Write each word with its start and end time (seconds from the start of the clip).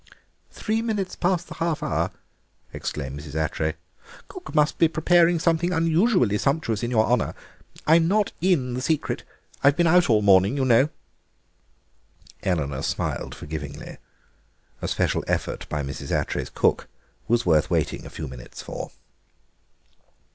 "Three 0.49 0.81
minutes 0.81 1.15
past 1.15 1.47
the 1.47 1.53
half 1.53 1.83
hour," 1.83 2.09
exclaimed 2.73 3.19
Mrs. 3.19 3.35
Attray; 3.35 3.75
"cook 4.27 4.55
must 4.55 4.79
be 4.79 4.87
preparing 4.87 5.37
something 5.37 5.71
unusually 5.71 6.39
sumptuous 6.39 6.81
in 6.81 6.89
your 6.89 7.05
honour. 7.05 7.35
I 7.85 7.97
am 7.97 8.07
not 8.07 8.31
in 8.41 8.73
the 8.73 8.81
secret; 8.81 9.21
I've 9.63 9.75
been 9.77 9.85
out 9.85 10.09
all 10.09 10.21
the 10.21 10.25
morning, 10.25 10.57
you 10.57 10.65
know." 10.65 10.89
Eleanor 12.41 12.81
smiled 12.81 13.35
forgivingly. 13.35 13.97
A 14.81 14.87
special 14.87 15.23
effort 15.27 15.69
by 15.69 15.83
Mrs. 15.83 16.09
Attray's 16.19 16.49
cook 16.49 16.87
was 17.27 17.45
worth 17.45 17.69
waiting 17.69 18.03
a 18.03 18.09
few 18.09 18.27
minutes 18.27 18.59
for. 18.63 18.89